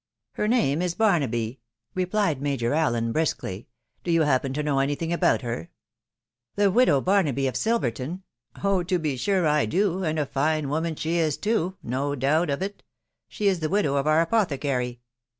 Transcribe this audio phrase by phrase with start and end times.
[0.31, 1.59] "Her name is Barnaby,"
[1.93, 3.67] replied Major Allen briskly;"
[4.03, 5.69] do you happen to know any thing about her?"
[6.55, 8.23] «The widow Barnaby of Silverto*?"....
[8.63, 8.81] Oh!
[8.81, 12.63] to be sure I do, and a fine woman she is too,— no doubt of
[12.63, 12.81] it.
[13.27, 15.01] She is the widow of our apothecary."